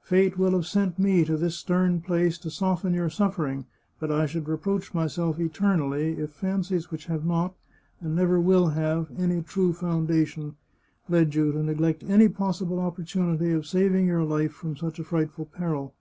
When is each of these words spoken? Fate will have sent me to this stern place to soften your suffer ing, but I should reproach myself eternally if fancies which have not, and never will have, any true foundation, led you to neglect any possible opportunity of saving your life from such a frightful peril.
Fate 0.00 0.38
will 0.38 0.52
have 0.52 0.66
sent 0.66 0.98
me 0.98 1.26
to 1.26 1.36
this 1.36 1.56
stern 1.58 2.00
place 2.00 2.38
to 2.38 2.48
soften 2.50 2.94
your 2.94 3.10
suffer 3.10 3.46
ing, 3.46 3.66
but 4.00 4.10
I 4.10 4.24
should 4.24 4.48
reproach 4.48 4.94
myself 4.94 5.38
eternally 5.38 6.12
if 6.14 6.30
fancies 6.30 6.90
which 6.90 7.04
have 7.04 7.26
not, 7.26 7.54
and 8.00 8.16
never 8.16 8.40
will 8.40 8.68
have, 8.68 9.08
any 9.18 9.42
true 9.42 9.74
foundation, 9.74 10.56
led 11.06 11.34
you 11.34 11.52
to 11.52 11.62
neglect 11.62 12.02
any 12.02 12.30
possible 12.30 12.78
opportunity 12.80 13.52
of 13.52 13.66
saving 13.66 14.06
your 14.06 14.24
life 14.24 14.52
from 14.54 14.74
such 14.74 14.98
a 14.98 15.04
frightful 15.04 15.44
peril. 15.44 15.92